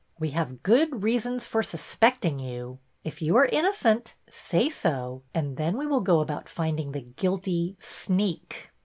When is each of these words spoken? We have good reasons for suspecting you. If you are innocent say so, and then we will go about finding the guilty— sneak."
We 0.17 0.31
have 0.31 0.63
good 0.63 1.03
reasons 1.03 1.45
for 1.45 1.61
suspecting 1.61 2.39
you. 2.39 2.79
If 3.03 3.21
you 3.21 3.35
are 3.37 3.45
innocent 3.45 4.15
say 4.31 4.67
so, 4.67 5.21
and 5.31 5.57
then 5.57 5.77
we 5.77 5.85
will 5.85 6.01
go 6.01 6.21
about 6.21 6.49
finding 6.49 6.91
the 6.91 7.01
guilty— 7.03 7.75
sneak." 7.99 8.71